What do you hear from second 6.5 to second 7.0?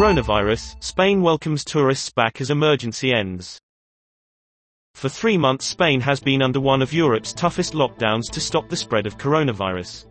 one of